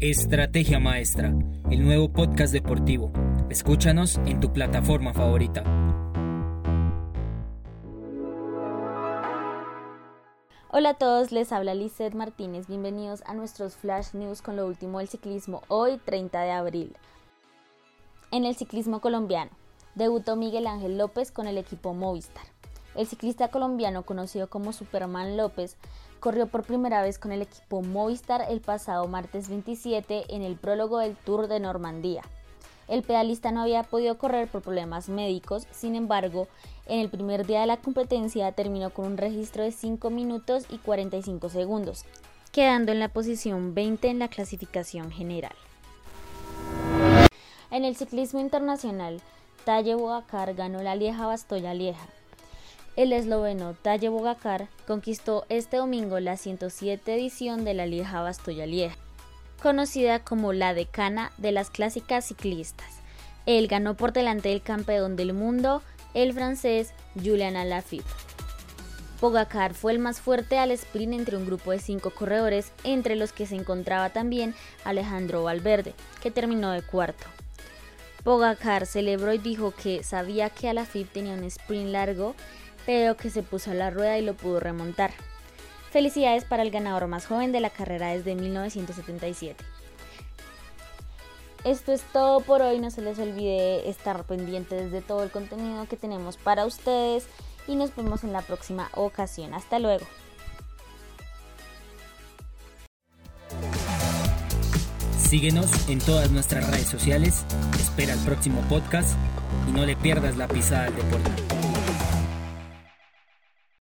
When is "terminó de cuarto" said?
76.32-77.26